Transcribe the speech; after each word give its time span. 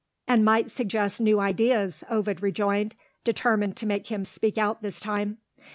"And 0.27 0.43
might 0.43 0.71
suggest 0.71 1.21
new 1.21 1.39
ideas," 1.39 2.03
Ovid 2.09 2.41
rejoined, 2.41 2.95
determined 3.23 3.77
to 3.77 3.85
make 3.85 4.07
him 4.07 4.25
speak 4.25 4.57
out 4.57 4.81
this 4.81 4.99
time. 4.99 5.37